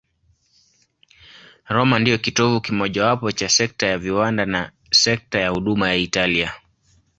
[1.69, 6.53] Roma ndiyo kitovu kimojawapo cha sekta ya viwanda na sekta ya huduma ya Italia.